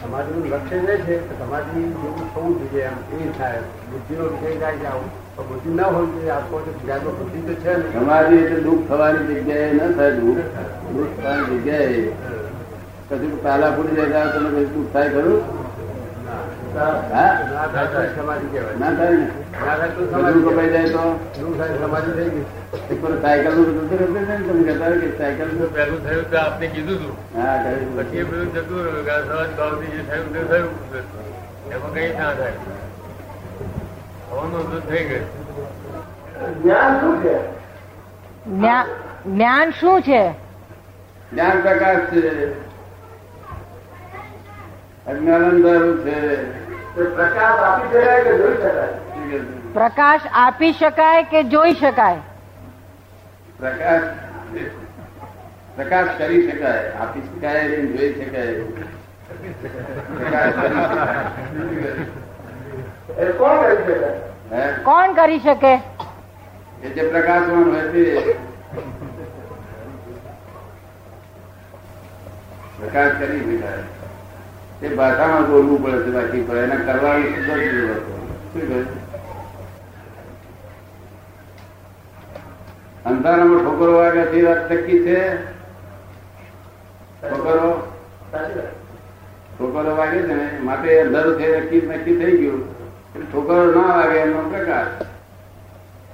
સમાધિનું 0.00 0.50
લક્ષ્ય 0.50 0.76
એ 0.76 0.96
છે 0.96 1.14
કે 1.16 1.34
સમાજની 1.40 1.82
જેવું 1.82 2.34
થવું 2.34 2.52
જોઈએ 2.60 2.84
એમ. 2.84 2.96
એ 3.20 3.38
થાય. 3.38 3.60
બુદ્ધિનો 3.90 4.24
વિષય 4.24 4.58
થાય 4.60 4.76
છે 4.76 4.86
આવું. 4.86 5.08
તો 5.36 5.42
બુદ્ધિ 5.42 5.70
ના 5.70 5.84
હોય 5.84 6.06
જોઈએ. 6.06 6.30
આપો 6.30 6.60
જ્ઞાનમાં 6.60 7.14
બુદ્ધિ 7.18 7.40
તો 7.40 7.54
છે 7.54 7.72
ને. 7.76 7.84
સમાધિ 7.92 8.36
એટલે 8.36 8.60
દુઃખ 8.60 8.86
થવાની 8.88 9.34
જગ્યાએ 9.34 9.72
ન 9.72 9.94
થાય 9.96 10.10
દુઃખ 10.10 10.42
દુઃખ 10.94 11.14
થવાની 11.22 11.58
જગ્યાએ 11.58 12.02
કશું 13.08 13.42
તાલા 13.42 13.72
ફૂટી 13.72 13.96
જાય 13.96 14.26
તમે 14.28 14.48
કશું 14.50 14.72
દુઃખ 14.74 14.92
થાય 14.92 15.08
ખરું? 15.10 15.40
ના. 16.74 16.92
થાય 17.10 17.34
ના 18.78 18.90
થાય 18.96 19.10
ને? 19.10 19.26
થાય 19.52 19.88
સમાધિ 20.12 20.40
કપાઈ 20.40 20.70
જાય 20.70 20.88
તો? 20.88 21.04
એવું 21.40 21.58
થાય 21.58 21.74
સમાધિ 21.78 22.10
થઈ 22.12 22.30
ગઈ. 22.30 22.59
સાયકલનું 22.70 23.90
તમે 23.90 24.72
કહેતા 24.72 24.84
હોય 24.86 24.98
કે 24.98 25.18
સાયકલ 25.18 25.46
નું- 25.46 25.74
પહેલું 25.74 26.08
થયું 26.08 26.30
તો 26.30 26.38
આપને 26.38 26.66
કીધું 26.66 26.96
હતું 26.96 27.42
હા 27.42 27.62
કહ્યું. 27.62 27.96
પછી 27.98 28.16
એ 28.16 28.22
બધું 28.22 28.54
જતું 28.54 28.84
રહ્યું 28.84 29.04
કે 29.04 29.10
સહજ 29.10 29.56
ભાવથી 29.56 29.86
જે 29.86 30.02
થયું 30.02 30.32
તે 30.32 30.44
થયું. 30.44 30.90
એમાં 31.70 31.94
કઈ 31.94 32.08
ના 32.08 32.34
થાય. 32.34 32.52
હોવાનું 34.30 34.72
તો 34.72 34.90
થઈ 34.90 35.04
ગયું. 35.04 36.62
જ્ઞાન 36.62 37.00
શું 37.00 37.24
છે? 37.24 37.38
જ્ઞાન 39.26 39.70
શું 39.70 40.02
છે? 40.02 40.30
જ્ઞાન 41.32 41.60
પ્રકાશ 41.60 41.96
છે. 41.96 42.60
અજ્ઞાન 45.06 45.62
છે. 45.98 46.44
પ્રકાશ 47.16 47.58
આપી 47.58 47.98
શકાય 47.98 48.24
કે 48.24 48.38
જોઈ 48.38 48.54
શકાય? 48.54 48.88
છે? 49.32 49.72
પ્રકાશ 49.74 50.20
આપી 50.32 50.72
શકાય 50.72 51.22
કે 51.22 51.42
જોઈ 51.42 51.72
શકાય? 51.74 52.18
પ્રકાશ 53.60 54.06
પ્રકાશ 55.76 56.10
કરી 56.18 56.42
શકાય 56.50 56.92
આપી 57.02 57.24
શકાય 57.26 57.64
જોઈ 57.68 58.12
શકાય. 58.14 58.52
પ્રકાશ 60.16 60.54
કોણ 64.84 65.14
કરી 65.18 65.38
શકે? 65.38 65.74
એ 66.82 66.88
જે 66.88 67.02
પ્રકાશવાન 67.08 67.66
હોય 67.70 67.84
છે. 67.92 68.04
પ્રકાશ 72.78 73.14
કરી 73.20 73.42
શકાય. 73.50 73.84
તે 74.80 74.86
ભાષામાં 74.88 75.44
બોલવું 75.50 75.78
પડે 75.84 75.98
છે 76.02 76.10
બાકી 76.10 76.42
પણ 76.42 76.56
એના 76.56 76.82
કરવાની. 76.86 77.32
શું 78.52 78.64
કહે 78.68 78.78
અંધારામાં 83.06 83.62
ઠોકરો 83.64 83.92
વાગે 83.92 84.24
તે 84.24 84.42
વાત 84.42 84.72
નક્કી 84.72 85.04
છે? 85.04 85.20
ઠોકરો? 87.20 87.92
ઠોકરો 89.58 89.96
વાગે 89.96 90.18
છે 90.18 90.34
ને, 90.34 90.58
માટે 90.58 91.00
અંધારું 91.00 91.38
છે 91.40 91.60
નક્કી 91.60 91.80
નક્કી 91.80 92.16
થઈ 92.16 92.36
ગયું. 92.36 92.60
એટલે 93.14 93.26
ઠોકરો 93.32 93.64
ના 93.64 93.96
વાગે 93.96 94.18
એનો 94.18 94.42
પ્રકાશ. 94.48 95.06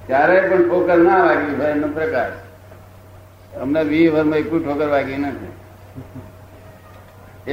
ત્યારે 0.07 0.41
પણ 0.41 0.69
ઠોકર 0.69 0.99
ના 0.99 1.25
વાગી 1.25 1.55
ભાઈ, 1.55 1.71
એનો 1.71 1.89
પ્રકાશ. 1.89 2.37
અમને 3.61 3.83
વી 3.83 4.09
વર્ષમાં 4.09 4.39
એક 4.39 4.51
ઠોકર 4.51 4.89
વાગી 4.89 5.17
નથી. 5.17 5.53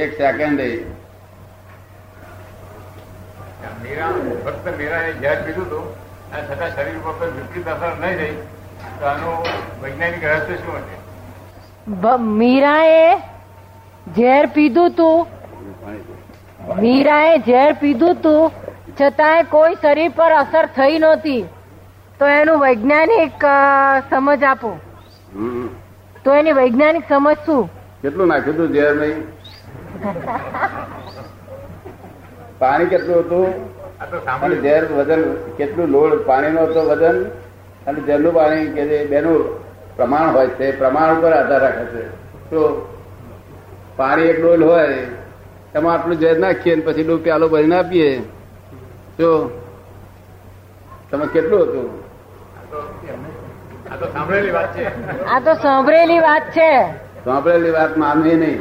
એક 0.00 0.16
સેકન્ડ. 0.16 0.60
મીરા 3.82 4.12
ફક્ત 4.44 4.66
એ 4.80 5.12
ઝેર 5.20 5.42
પીધું 5.42 5.66
હતું 5.66 5.84
અને 6.32 6.42
છતાં 6.46 6.70
શરીર 6.76 6.98
કોઈ 6.98 7.30
વિપરીત 7.30 7.68
અસર 7.68 7.92
નહીં 8.00 8.18
થઈ. 8.18 8.36
તો 8.98 9.04
આનું 9.12 9.36
વૈજ્ઞાનિક 9.82 10.22
રહસ્ય 10.30 10.56
શું 10.62 10.74
હશે? 10.80 10.96
મીરાએ 12.40 13.08
ઝેર 14.18 14.44
પીધું 14.56 14.90
તું. 14.98 15.18
મીરાએ 16.82 17.34
ઝેર 17.48 17.70
પીધું 17.82 18.14
તું 18.24 18.42
છતાંય 19.00 19.44
કોઈ 19.54 19.76
શરીર 19.82 20.10
પર 20.18 20.32
અસર 20.40 20.64
થઈ 20.78 20.96
નહોતી. 21.04 21.42
તો 22.18 22.24
એનું 22.40 22.58
વૈજ્ઞાનિક 22.64 23.46
સમજ 24.10 24.42
આપો. 24.50 24.70
તો 26.24 26.28
એની 26.40 26.56
વૈજ્ઞાનિક 26.60 27.04
સમજ 27.12 27.38
શું? 27.46 27.62
કેટલું 28.02 28.26
નાખ્યું 28.32 28.56
હતું 28.56 28.68
ઝેર 28.76 28.92
નહીં? 29.00 29.18
પાણી 32.60 32.90
કેટલું 32.92 33.18
હતું? 33.24 33.48
ઝેર 34.64 34.82
વજન 34.98 35.22
કેટલું 35.58 35.88
લોડ? 35.96 36.12
પાણીનો 36.28 36.60
હતો 36.70 36.80
વજન? 36.90 37.18
અને 37.86 38.00
જળનું 38.00 38.34
પાણી 38.34 38.66
કે 38.66 38.86
જે 38.86 39.06
બેનું 39.06 39.40
પ્રમાણ 39.96 40.32
હોય 40.32 40.46
છે 40.46 40.78
પ્રમાણ 40.78 41.18
ઉપર 41.18 41.32
આધાર 41.32 41.60
રાખે 41.60 41.84
છે. 41.84 42.08
તો 42.50 42.60
પાણી 43.96 44.22
એક 44.22 44.42
ડોલ 44.42 44.64
હોય 44.64 44.86
એમાં 45.74 45.94
આટલું 45.94 46.20
ઝેર 46.20 46.38
નાખીએ 46.38 46.80
પછી 46.80 47.04
ડો 47.04 47.16
પ્યાલો 47.16 47.48
ભરીને 47.48 47.76
આપીએ. 47.76 48.18
તો 49.18 49.60
તમે 51.10 51.26
કેટલું 51.26 51.62
હતું? 51.62 51.88
આ 53.92 53.96
તો 53.96 54.06
સાંભળેલી 54.06 54.50
વાત 54.50 54.76
છે. 54.76 54.84
આ 55.24 55.40
તો 55.40 55.54
સાંભળેલી 55.54 56.18
વાત 56.18 56.42
છે. 56.42 56.70
સાંભળેલી 57.24 57.70
વાત 57.70 57.96
માનવી 57.96 58.34
નહીં? 58.34 58.60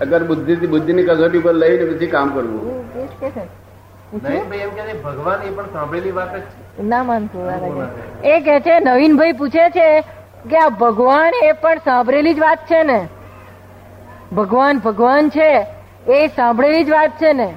અગર 0.00 0.24
બુદ્ધિ 0.24 0.54
બુદ્ધિની 0.56 1.02
કસોટી 1.02 1.38
પર 1.38 1.54
લઈને 1.54 1.84
પછી 1.84 2.06
કામ 2.06 2.28
કરવું. 2.34 2.84
નવીનભાઈ 4.12 4.60
એમ 4.60 4.70
કે 4.70 4.82
છે, 4.82 5.02
ભગવાન 5.02 5.42
એ 5.42 5.50
પણ 5.50 5.72
સાંભળેલી 5.72 6.12
વાત 6.12 6.32
ના 6.80 7.02
માનતું 7.02 7.48
એ 8.24 8.40
કે 8.40 8.60
છે 8.60 8.80
નવીનભાઈ 8.80 9.32
પૂછે 9.32 9.70
છે 9.70 9.88
કે 10.50 10.56
આ 10.56 10.68
ભગવાન 10.68 11.32
એ 11.44 11.52
પણ 11.52 11.78
સાંભળેલી 11.84 12.34
જ 12.34 12.38
વાત 12.38 12.58
છે 12.66 12.82
ને? 12.82 12.98
ભગવાન 14.36 14.78
ભગવાન 14.78 15.30
છે 15.30 15.50
એ 16.06 16.28
સાંભળેલી 16.28 16.84
જ 16.84 16.90
વાત 16.90 17.10
છે 17.20 17.32
ને? 17.32 17.48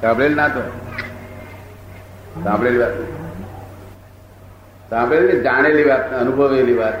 સાંભળેલી 0.00 0.34
ના 0.34 0.48
તો. 0.48 0.62
સાંભળેલી 2.44 2.78
વાત 2.78 2.94
સાંભળેલી 4.90 5.40
જાણેલી 5.42 5.88
વાત 5.88 6.12
અનુભવેલી 6.12 6.78
વાત. 6.78 6.94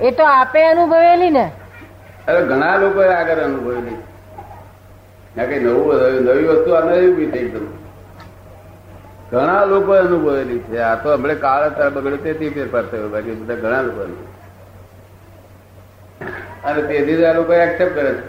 એ 0.00 0.10
તો 0.10 0.24
આપે 0.24 0.62
અનુભવેલી 0.64 1.30
ને. 1.30 1.46
અરે 2.28 2.40
ઘણા 2.48 2.76
લોકો 2.82 3.00
આગળ 3.08 3.40
અનુભવ 3.40 3.68
ત્યાં 5.34 5.48
કઈ 5.50 5.60
નવું 5.60 5.96
નવી 5.96 6.20
નવી 6.26 6.46
વસ્તુ 6.50 6.70
આ 6.74 6.84
નવી 6.86 7.08
ઊભી 7.08 7.30
થઈ 7.32 7.44
એકદમ 7.46 7.66
ઘણા 9.30 9.64
લોકો 9.66 9.92
અનુભવેલી 9.96 10.62
છે. 10.66 10.76
આ 10.82 10.96
તો 10.96 11.08
હમણાં 11.14 11.40
કાળ 11.40 11.62
અત્યારે 11.64 11.94
બગડ્યો 11.96 12.22
તેથી 12.24 12.50
ફેરફાર 12.50 12.84
થયો. 12.90 13.08
બાકી 13.08 13.36
બધા 13.40 13.60
ઘણા 13.62 13.82
લોકો 13.82 14.00
અને 16.64 16.80
તેથી 16.88 17.16
જ 17.16 17.24
આ 17.24 17.34
લોકો 17.34 17.52
એક્સેપ્ટ 17.56 17.96
કરે 17.96 18.12
છે. 18.12 18.24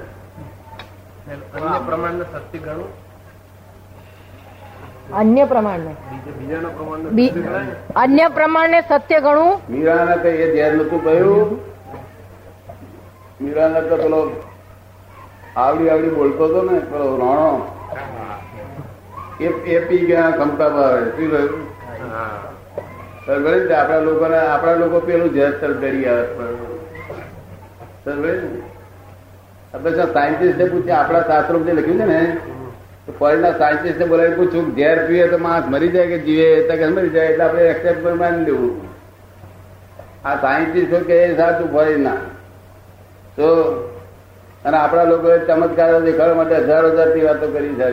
અન્ય 1.56 1.80
પ્રમાણને 1.88 2.26
સત્ય 2.26 2.60
ગણું 2.66 2.92
અન્ય 5.14 5.46
પ્રમાણને 5.48 5.94
બીજા 6.02 6.36
બીજાના 6.40 6.72
પ્રમાણને? 6.72 7.74
અન્ય 7.96 8.28
પ્રમાણને 8.32 8.80
સત્ય 8.84 9.20
ગણું 9.22 9.54
મીરાને 9.70 10.16
કઈ 10.24 10.38
એ 10.44 10.48
ઝેર 10.56 10.72
નતું 10.76 11.02
કહ્યું 11.04 11.50
મીરાને 13.40 13.82
તો 13.82 13.98
પેલો 13.98 14.20
આવડી 15.56 15.90
આવડી 15.90 16.10
બોલતો 16.10 16.46
હતો 16.46 16.62
ને, 16.62 16.80
પેલો 16.80 17.18
રોણો. 17.18 17.50
એ 19.40 19.46
એ 19.46 19.80
પી 19.80 19.98
ગયા 19.98 20.32
ક્ષમતા 20.32 20.70
પર 20.70 21.04
શું 21.18 21.32
કહ્યું 21.32 21.68
હા 22.12 22.40
સમજે 23.26 23.66
ને? 23.68 23.76
આપણા 23.76 24.00
લોકોને, 24.00 24.38
આપણા 24.38 24.74
લોકો 24.74 25.00
પેલું 25.00 25.34
ઝેર 25.34 25.52
તર 25.52 25.74
ડરી 25.74 26.06
આવે 26.06 26.26
સમજે 28.04 28.32
ને? 28.32 28.62
આપણે 29.74 30.14
સાયન્ટિસ્ટને 30.14 30.66
પૂછે 30.66 30.92
આપણા 30.92 31.22
શાસ્ત્રો 31.22 31.60
જે 31.60 31.74
લખ્યું 31.74 31.98
છે 31.98 32.06
ને, 32.06 32.38
તો 33.06 33.12
ફોરેનના 33.12 33.52
સાયન્ટિસ્ટને 33.52 34.06
બોલાવી 34.06 34.32
પૂછ્યું 34.32 34.76
કે 34.76 34.82
ઝેર 34.82 35.08
પીએ 35.08 35.28
તો 35.28 35.38
માણસ 35.38 35.66
મરી 35.68 35.88
જાય 35.88 36.08
કે 36.08 36.20
જીવે? 36.20 36.68
તો 36.68 36.78
કે 36.78 36.88
મરી 36.88 37.10
જાય, 37.10 37.26
એટલે 37.26 37.44
આપણે 37.44 37.62
એક્સેપ્ટ 37.62 38.04
કરી 38.04 38.14
માની 38.14 38.46
લેવું. 38.46 38.90
આ 40.26 40.36
સાયન્ટિસ્ટો 40.42 41.00
કે 41.00 41.24
એ 41.24 41.38
સાચું 41.38 41.72
ફોરેનના. 41.72 42.18
તો 43.40 43.50
અને 44.66 44.78
આપણા 44.78 45.06
લોકોએ 45.06 45.38
ચમત્કારો 45.48 46.00
દેખાડવા 46.02 46.40
માટે 46.40 46.58
હજારો 46.66 46.90
હજારથી 46.96 47.24
વાતો 47.24 47.48
કરી 47.50 47.76
છે 47.76 47.88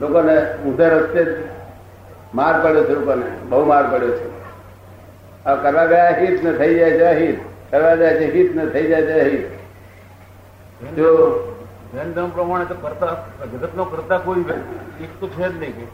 લોકોને 0.00 0.34
ઊંધા 0.64 0.90
રસ્તે 0.94 1.20
જ 1.22 1.30
માર 2.32 2.54
પડ્યો 2.62 2.84
છે 2.84 2.94
લોકોને 2.94 3.26
બહુ 3.50 3.60
માર 3.66 3.84
પડ્યો 3.86 4.14
છે. 4.14 4.26
આ 5.46 5.56
કરવા 5.58 5.86
ગયા 5.86 6.18
હિત 6.18 6.42
ને 6.42 6.52
થઈ 6.54 6.74
જાય 6.74 6.96
છે 6.96 7.06
અહિત 7.12 7.38
કરવા 7.70 7.94
જાય 7.96 8.18
છે 8.18 8.26
હિત 8.34 8.50
ને 8.54 8.64
થઈ 8.68 8.86
જાય 8.88 9.06
છે 9.06 9.14
અહિત 9.20 9.46
જો 10.96 11.08
જૈન 11.94 12.12
ધર્મ 12.12 12.30
પ્રમાણે 12.32 12.66
તો 12.66 12.76
કરતા 12.76 13.14
જગતનો 13.52 13.84
કરતા 13.86 14.18
કોઈ 14.20 14.44
એક 15.00 15.12
તો 15.20 15.26
છે 15.30 15.46
જ 15.48 15.54
નહીં 15.58 15.88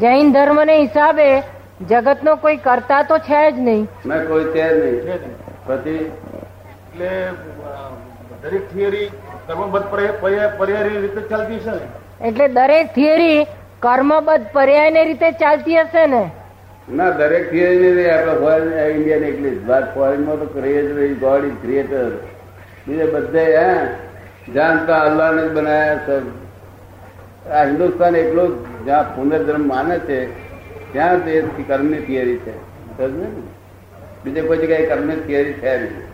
જૈન 0.00 0.32
ધર્મને 0.32 0.74
હિસાબે 0.76 1.28
જગતનો 1.86 2.36
કોઈ 2.38 2.58
કરતા 2.60 3.02
તો 3.04 3.16
છે 3.20 3.42
જ 3.48 3.56
નહીં. 3.60 3.82
મેં 4.04 4.26
કોઈ 4.28 4.46
છે 4.46 4.62
છે 4.62 4.68
જ 4.72 5.22
નહીં. 5.22 5.34
પછી 5.66 6.02
એટલે 7.00 7.30
દરેક 8.42 8.72
થિયરી 8.72 9.10
કર્મબદ્ધ 9.46 9.84
પર્યા- 9.86 10.20
પર્યા- 10.20 10.56
રીતે 10.82 11.20
ચાલતી 11.20 11.58
છે 11.58 11.70
ને? 11.70 12.28
એટલે 12.28 12.48
દરેક 12.48 12.86
થિયરી 12.86 13.44
કર્મબદ્ધ 13.80 14.46
પર્યાય 14.52 15.04
રીતે 15.04 15.30
ચાલતી 15.30 15.76
હશે 15.76 16.06
ને? 16.06 16.30
ના 16.92 17.10
દરેક 17.10 17.50
થિયરી 17.50 18.10
આપણે 18.10 18.32
ફોરેન 18.32 18.90
ઇન્ડિયન 18.90 19.24
એકલી 19.24 19.50
બાદ 19.50 19.94
ફોરેનમાં 19.94 20.38
તો 20.38 20.60
ક્રિએટર 20.60 21.14
ગોડ 21.14 21.44
ઇઝ 21.44 21.52
ક્રિએટર 21.62 22.10
બીજે 22.88 23.04
બધે 23.04 23.56
હે? 23.56 23.86
જાણતા 24.52 24.98
અલ્લાહને 24.98 25.42
જ 25.42 25.52
બનાયા 25.52 25.94
સર 26.06 26.22
આ 27.52 27.64
હિન્દુસ્તાન 27.64 28.16
એકલો 28.16 28.48
જ્યાં 28.84 29.16
પુનર્જન્મ 29.16 29.68
માને 29.68 29.98
છે 29.98 30.26
ત્યાં 30.92 31.24
તે 31.24 31.42
કર્મની 31.68 31.98
થિયરી 31.98 32.36
છે. 32.36 32.52
સમજ્યો 32.58 33.08
ને? 33.08 33.26
બીજે 34.24 34.40
કોઈ 34.40 34.58
જગ્યાએ 34.58 34.86
કર્મની 34.86 35.16
થિયરી 35.16 35.52
છે 35.52 35.78
નહીં. 35.78 36.13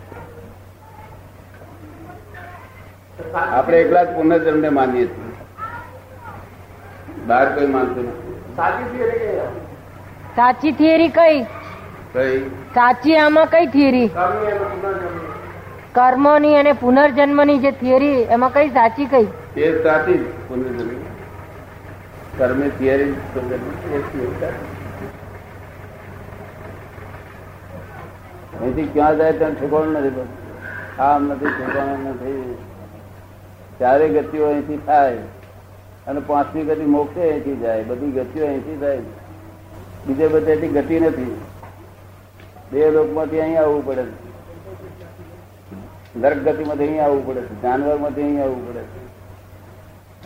આપણે 3.35 3.81
એકલા 3.81 4.03
જ 4.03 4.15
પુનર્જન્મને 4.15 4.69
માનીએ 4.69 5.05
છીએ. 5.05 5.31
બહાર 7.27 7.55
કોઈ 7.55 7.67
માનતું 7.67 8.03
નથી. 8.03 8.55
સાચી 8.55 8.97
થિયરી 8.97 9.19
કે 9.19 9.43
સાચી 10.35 10.71
થિયરી 10.71 11.07
કઈ? 11.07 11.43
કઈ? 12.13 12.49
સાચી 12.49 13.15
આમાં 13.15 13.45
કઈ 13.45 13.65
થિયરી 13.65 14.07
કર્મી 14.07 14.47
અને 14.47 14.59
પુનર્જન્મ. 14.59 15.19
કર્મોની 15.91 16.55
અને 16.55 16.73
પુનર્જન્મની 16.73 17.59
જે 17.59 17.71
થિયરી 17.71 18.21
એમાં 18.21 18.53
કઈ 18.53 18.69
સાચી 18.69 19.05
કઈ? 19.05 19.27
એ 19.57 19.83
સાચી 19.83 20.17
પુનર્જન્મ. 20.47 20.89
કર્મે 22.37 22.69
થિયરી 22.69 23.15
અહીંથી 28.59 28.83
ક્યાં 28.93 29.17
જાય 29.17 29.31
ત્યાં 29.31 29.51
ઠેકાણું 29.51 29.93
નથી. 29.93 30.27
આમ 30.99 31.27
નથી 31.27 31.45
ઠેકાણું 31.45 32.09
નથી. 32.09 32.57
ચારે 33.81 34.09
ગતિઓ 34.09 34.47
અહીંથી 34.47 34.77
થાય 34.77 35.17
અને 36.07 36.19
પાંચમી 36.19 36.63
ગતિ 36.63 36.81
મોક્ષે 36.81 37.29
અહીંથી 37.29 37.55
જાય. 37.55 37.83
બધી 37.83 38.11
ગતિઓ 38.11 38.45
અહીંથી 38.45 38.77
થાય. 38.77 38.99
બીજે 40.07 40.27
બધેથી 40.27 40.67
ગતિ 40.67 40.99
નથી. 40.99 41.41
બે 42.71 42.91
લોકમાંથી 42.91 43.39
અહીં 43.39 43.59
આવવું 43.59 43.85
પડે 43.85 44.03
છે. 44.03 44.31
નરક 46.19 46.37
ગતિમાંથી 46.37 46.87
અહીં 46.87 47.03
આવવું 47.03 47.27
પડે 47.27 47.41
છે. 47.41 47.61
જાનવરમાંથી 47.61 48.21
અહીં 48.21 48.43
આવવું 48.43 48.69
પડે 48.69 48.81
છે. 48.81 49.05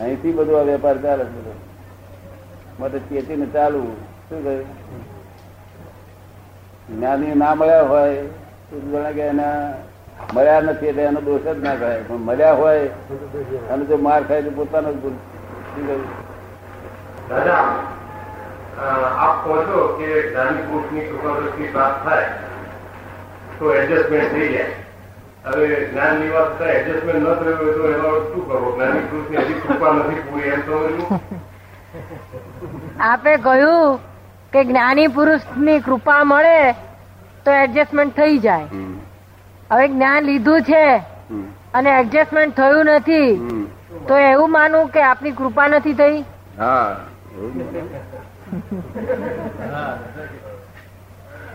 અહીંથી 0.00 0.32
બધું 0.32 0.58
આ 0.58 0.62
વેપાર 0.62 1.02
ચાલે 1.02 1.24
છે 1.24 1.28
બધો. 1.28 1.52
માટે 2.80 2.98
ચેતીને 2.98 3.46
ચાલવું. 3.46 3.96
શું 4.28 4.44
કહ્યું? 4.44 4.66
જ્ઞાની 6.96 7.34
ના 7.34 7.54
મળ્યા 7.54 7.82
હોય 7.82 8.22
તો 8.70 9.04
કે 9.14 9.20
એના 9.20 9.72
મળ્યા 10.34 10.62
નથી 10.66 10.88
એટલે 10.90 11.02
એનો 11.10 11.20
દોષ 11.26 11.44
જ 11.46 11.48
ના 11.66 11.76
થાય. 11.82 12.00
પણ 12.08 12.22
મળ્યા 12.28 12.58
હોય 12.60 12.82
અને 13.72 13.84
જો 13.90 13.96
માર 14.06 14.22
ખાય 14.28 14.42
તો 14.46 14.52
પોતાનો 14.58 14.90
જ 14.94 14.96
ભૂલ. 15.02 15.16
કહ્યું 15.74 16.02
દાદા 17.28 17.64
આપ 19.26 19.36
કહો 19.44 19.54
છો 19.68 19.78
કે 19.98 20.06
જ્ઞાની 20.28 20.64
પુરુષની 20.70 21.06
કૃપાદૃષ્ટિ 21.10 21.64
પ્રાપ્ત 21.76 21.98
થાય 22.08 22.28
તો 23.58 23.64
એડજસ્ટમેન્ટ 23.80 24.30
થઈ 24.34 24.48
જાય. 24.54 24.74
હવે 25.46 25.66
જ્ઞાનની 25.90 26.30
વાત 26.34 26.50
થાય 26.58 26.74
એડજસ્ટમેન્ટ 26.80 27.20
ન 27.20 27.24
થયું 27.40 27.56
હોય 27.60 27.74
તો 27.78 27.84
એનો 27.94 28.10
શું 28.26 28.42
કરવો? 28.48 28.68
જ્ઞાની 28.76 29.06
પુરુષની 29.10 29.40
હજી 29.44 29.60
કૃપા 29.64 29.92
નથી 29.98 30.22
પૂરી 30.28 30.50
એમ 30.56 30.60
સમજવું 30.66 31.06
આપે 33.10 33.32
કહ્યું 33.46 33.88
કે 34.52 34.60
જ્ઞાની 34.70 35.08
પુરુષની 35.16 35.80
કૃપા 35.88 36.22
મળે 36.32 36.58
તો 37.44 37.50
એડજસ્ટમેન્ટ 37.64 38.12
થઈ 38.20 38.36
જાય. 38.46 38.66
હવે 39.70 39.88
જ્ઞાન 39.88 40.24
લીધું 40.24 40.62
છે 40.62 40.82
અને 41.74 41.90
એડજસ્ટમેન્ટ 42.00 42.56
થયું 42.56 42.84
નથી 42.84 43.30
તો 44.08 44.14
એવું 44.16 44.50
માનવું 44.50 44.88
કે 44.88 45.02
આપની 45.02 45.32
કૃપા 45.32 45.68
નથી 45.68 45.94
થઈ? 45.94 46.24
હા. 46.58 46.96
એવું. 47.36 47.52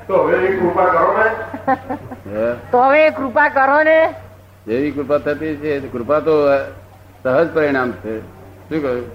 તો 0.07 0.15
હવે 0.23 0.51
કૃપા 0.57 0.89
કરો 0.95 1.11
ને? 1.17 1.27
તો 2.71 2.77
હવે 2.83 3.09
કૃપા 3.09 3.49
કરો 3.49 3.79
ને. 3.83 3.99
જેવી 4.67 4.91
કૃપા 4.91 5.17
થતી 5.17 5.55
છે 5.57 5.79
કૃપા 5.93 6.19
તો 6.19 6.35
સહજ 7.23 7.47
પરિણામ 7.53 7.91
છે. 7.91 8.13
શું 8.69 8.81
કહ્યું? 8.81 9.05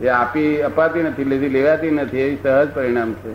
એ 0.00 0.08
આપી 0.08 0.62
અપાતી 0.62 1.02
નથી 1.02 1.24
લીધી 1.24 1.48
લેવાતી 1.48 1.90
નથી 1.90 2.20
એ 2.20 2.36
સહજ 2.42 2.68
પરિણામ 2.74 3.14
છે. 3.22 3.32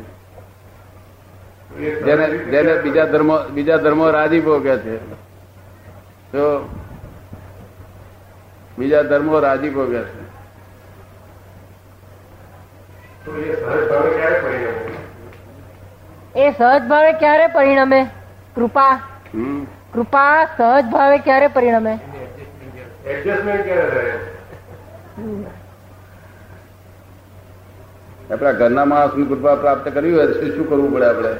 જેને 1.81 2.27
જેને 2.37 2.81
બીજા 2.81 3.05
ધર્મો 3.05 3.37
બીજા 3.43 3.77
ધર્મો 3.77 4.09
રાજી 4.09 4.39
ભોગે 4.39 4.77
છે. 4.77 4.97
તો 6.31 6.69
બીજા 8.77 9.01
ધર્મો 9.01 9.39
રાજીપો 9.39 9.85
કે 9.85 10.01
છે. 10.03 10.23
એ 13.29 13.55
સહજ 13.55 13.89
ભાવે 13.89 14.11
ક્યારે 14.11 14.39
પરિણમે? 14.39 14.85
એ 16.35 16.51
સહજ 16.51 16.87
ભાવે 16.87 17.11
ક્યારે 17.13 17.47
પરિણમે? 17.47 18.01
કૃપા. 18.55 18.99
કૃપા 19.93 20.45
સહજ 20.45 20.85
ભાવે 20.85 21.17
ક્યારે 21.17 21.47
પરિણમે? 21.47 21.99
એડજસ્ટમેન્ટ 23.05 23.63
ક્યારે 23.63 23.89
થાય 23.89 24.19
આપણા 28.31 28.53
ઘરના 28.59 28.85
માણસની 28.85 29.25
કૃપા 29.25 29.55
પ્રાપ્ત 29.55 29.87
કરવી 29.95 30.13
હોય 30.13 30.27
તો 30.27 30.33
શું 30.35 30.51
શું 30.55 30.67
કરવું 30.69 30.91
પડે 30.93 31.07
આપણે? 31.07 31.31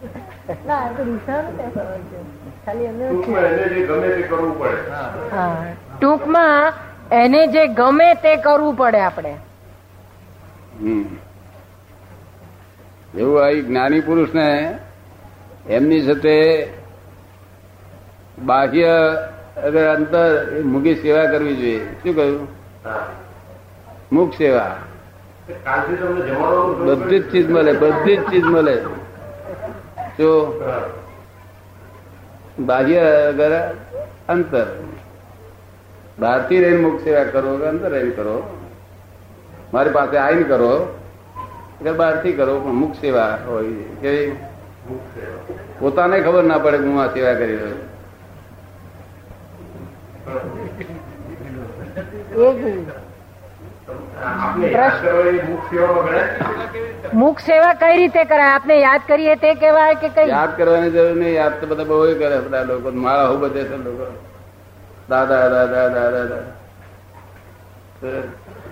એમને 0.08 0.37
ટૂંકમાં 0.48 1.44
એને 3.44 3.68
જે 3.68 3.86
ગમે 3.86 4.08
તે 4.16 4.22
કરવું 4.22 4.58
પડે. 4.58 4.82
હા 5.32 5.64
ટૂંકમાં 6.00 6.72
એને 7.12 7.46
જે 7.46 7.66
ગમે 7.66 8.14
તે 8.14 8.36
કરવું 8.36 8.76
પડે 8.76 9.00
આપણે. 9.00 9.36
એવું 13.14 13.44
આવી 13.44 13.62
જ્ઞાની 13.62 14.00
પુરુષ 14.00 14.34
ને 14.34 14.78
એમની 15.68 16.02
સાથે 16.02 16.68
બાહ્ય 18.38 18.94
અંતર 19.96 20.46
મૂકી 20.64 20.94
સેવા 20.94 21.26
કરવી 21.26 21.56
જોઈએ. 21.56 21.86
શું 22.02 22.16
કહ્યું? 22.16 22.48
મુખ 24.12 24.34
સેવા. 24.38 24.76
કાલથી 25.64 25.96
તમને 25.96 26.26
જમાડવાનું 26.26 26.86
બધી 26.86 27.18
જ 27.18 27.30
ચીજ 27.32 27.50
મળે 27.50 27.72
બધી 27.72 28.16
જ 28.16 28.18
ચીજ 28.30 28.44
મળે. 28.44 28.82
જો. 30.18 30.30
બાહ્ય 32.58 33.02
અંતર 34.28 34.66
બહારથી 36.18 36.60
રહીને 36.62 36.80
મુખ 36.82 37.00
સેવા 37.02 37.24
કરો 37.24 37.50
કે 37.58 37.66
અંદર 37.66 37.90
રહીને 37.92 38.10
કરો, 38.10 38.36
મારી 39.72 39.90
પાસે 39.90 40.16
આવીને 40.16 40.46
કરો 40.52 40.72
કે 41.82 41.90
બહારથી 41.92 42.32
કરો, 42.32 42.54
પણ 42.60 42.80
મુખ 42.82 42.96
સેવા 43.00 43.32
હોય, 43.46 43.84
કે 44.02 44.12
પોતાને 45.80 46.16
ખબર 46.20 46.44
ના 46.44 46.58
પડે 46.58 46.78
હું 46.78 47.02
આ 47.02 47.08
સેવા 47.14 47.34
કરી 47.34 47.56
રહ્યો 47.56 47.74
છું. 47.74 47.86
એ 52.36 52.40
જ 52.40 52.46
આપણે 52.46 52.70
યાદ 52.70 52.90
કરવાની 53.86 54.07
મુખ 57.12 57.40
સેવા 57.40 57.74
કઈ 57.74 57.96
રીતે 57.96 58.24
કરાય? 58.24 58.52
આપને 58.54 58.76
યાદ 58.80 59.02
કરીએ 59.06 59.36
તે 59.36 59.54
કેવાય 59.54 59.94
કે 59.94 60.08
કઈ? 60.08 60.28
યાદ 60.28 60.56
કરવાની 60.56 60.90
જરૂર 60.90 61.16
નહીં. 61.16 61.34
યાદ 61.34 61.60
તો 61.60 61.66
બધા 61.66 61.84
બહુ 61.84 62.00
કરે 62.18 62.38
બધા 62.46 62.62
લોકો. 62.62 62.90
મારા 62.90 63.28
હું 63.28 63.40
બધે 63.40 63.64
છે 63.64 63.76
લોકો. 63.76 64.06
દાદા 65.08 65.48
દાદા 65.48 65.88
દાદા 65.90 66.10
દાદા. 66.10 66.42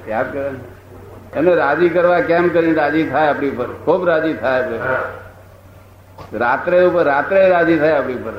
યાદ 0.08 0.32
કરે 0.32 0.50
એમને 1.34 1.54
રાજી 1.54 1.88
કરવા 1.88 2.20
કેમ 2.20 2.48
કરીને 2.48 2.74
રાજી 2.74 3.06
થાય 3.10 3.28
આપણી 3.28 3.50
ઉપર? 3.50 3.66
ખૂબ 3.84 4.08
રાજી 4.08 4.34
થાય 4.34 4.62
આપણે 4.62 6.38
રાત્રે 6.38 6.82
ઉપર 6.84 7.04
રાત્રે 7.04 7.48
રાજી 7.48 7.78
થાય 7.78 7.96
આપણી 7.98 8.14
ઉપર. 8.14 8.35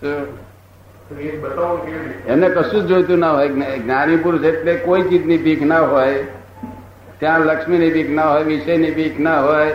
શું? 0.00 0.26
એમને 2.26 2.48
કશું 2.48 2.82
જ 2.82 2.86
જોઈતું 2.86 3.18
ના 3.18 3.30
હોય. 3.30 3.48
જ્ઞા- 3.48 3.76
જ્ઞાની 3.76 4.16
પુરુષ 4.16 4.44
એટલે 4.44 4.74
કોઈ 4.76 5.02
ચીજની 5.02 5.38
ભીખ 5.38 5.62
ના 5.62 5.80
હોય. 5.80 6.18
ત્યાં 7.18 7.40
લક્ષ્મીની 7.40 7.90
ભીખ 7.90 8.10
ના 8.10 8.30
હોય 8.30 8.42
વિષયની 8.42 8.90
ભીખ 8.90 9.18
ના 9.18 9.40
હોય 9.40 9.74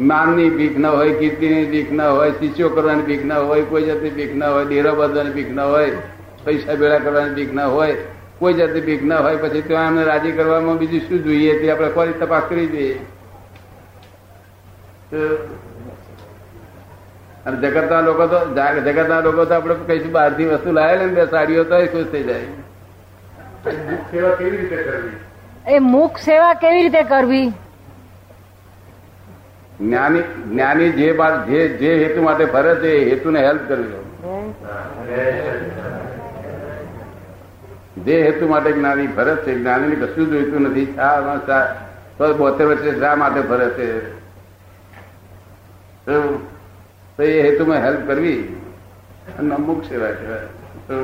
માનની 0.00 0.50
ભીખ 0.50 0.76
ના 0.76 0.90
હોય 0.90 1.12
કીર્તિની 1.14 1.64
ભીખ 1.64 1.92
ના 1.92 2.10
હોય 2.10 2.30
શિષ્યો 2.30 2.68
કરવાની 2.68 3.02
ભીખ 3.02 3.24
ના 3.24 3.38
હોય 3.38 3.62
કોઈ 3.62 3.82
જાતની 3.82 4.10
ભીખ 4.10 4.34
ના 4.34 4.48
હોય 4.48 4.64
ડેરા 4.64 4.94
બાંધવાની 4.94 5.30
ભીખ 5.30 5.50
ના 5.50 5.64
હોય 5.64 5.92
પૈસા 6.44 6.74
ભેળા 6.74 6.98
કરવાની 6.98 7.34
ભીખ 7.34 7.52
ના 7.52 7.66
હોય 7.66 7.94
કોઈ 8.38 8.54
જાતની 8.54 8.80
ભીખ 8.80 9.02
ના 9.02 9.16
હોય 9.18 9.36
પછી 9.36 9.62
ત્યાં 9.62 9.86
એમને 9.86 10.04
રાજી 10.04 10.32
કરવામાં 10.32 10.78
બીજું 10.78 11.00
શું 11.00 11.24
જોઈએ? 11.24 11.52
તે 11.60 11.70
આપણે 11.70 11.88
ફરી 11.88 12.12
તપાસ 12.12 12.44
કરી 12.48 12.66
જોઈએ 12.66 12.96
તો 15.10 15.18
અને 17.48 17.56
જગતના 17.56 18.00
લોકો 18.00 18.26
તો 18.26 18.54
જગતના 18.82 19.20
લોકો 19.20 19.44
તો 19.44 19.54
આપણે 19.54 19.74
કઈ 19.74 20.08
બહારથી 20.08 20.44
વસ્તુ 20.44 20.72
લાવે 20.72 20.96
ને 20.96 21.06
બે 21.06 21.26
સાડીઓ 21.26 21.64
તો 21.64 21.86
ખુશ 21.86 22.06
થઈ 22.12 22.22
જાય. 22.22 22.42
મુખ 23.90 24.10
સેવા 24.10 24.34
કેવી 24.34 24.56
રીતે 24.56 24.76
કરવી? 24.76 25.10
એ 25.74 25.78
મુખ 25.78 26.18
સેવા 26.18 26.54
કેવી 26.54 26.82
રીતે 26.82 27.02
કરવી? 27.02 27.52
જ્ઞાની 29.80 30.20
જ્ઞાની 30.20 30.90
જે 30.90 31.12
બાર- 31.12 31.46
જે 31.46 31.68
જે 31.68 32.04
હેતુ 32.04 32.22
માટે 32.22 32.44
ફરે 32.44 32.74
છે 32.74 32.88
એ 32.88 33.10
હેતુને 33.10 33.40
હેલ્પ 33.40 33.68
કરવી 33.68 33.86
જે 38.04 38.22
હેતુ 38.22 38.48
માટે 38.48 38.72
જ્ઞાની 38.72 39.06
ફરે 39.06 39.36
છે 39.36 39.58
જ્ઞાની 39.58 39.96
કશું 39.96 40.26
જોઈતું 40.26 40.60
નથી. 40.60 40.86
તો 42.18 42.34
બોતેર 42.34 42.66
વર્ષે 42.66 43.00
શા 43.00 43.14
માટે 43.14 43.40
ફરે 43.40 43.70
છે? 43.70 44.18
તો 47.18 47.24
તો 47.24 47.30
એ 47.30 47.42
હેતુમાં 47.42 47.82
હેલ્પ 47.82 48.06
કરવી 48.06 48.40
અને 49.38 49.52
અમુક 49.54 49.80
સેવા 49.84 50.12
કહેવાય 50.12 50.48
તો 50.88 50.96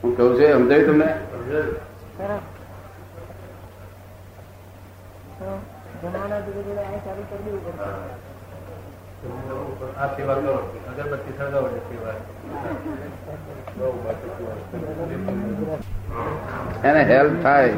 હું 0.00 0.14
કહું 0.16 0.30
છું 0.30 0.44
એ 0.44 0.52
સમજાયું 0.52 0.86
તમને 0.88 1.08
આ 9.96 10.08
સેવા 10.10 10.36
કરો 10.36 10.54
અગરબત્તી 10.90 11.34
સળગાવો 11.34 11.68
એટલે 11.70 11.82
સેવા 11.88 12.16
એને 16.84 17.02
હેલ્પ 17.04 17.34
થાય. 17.42 17.74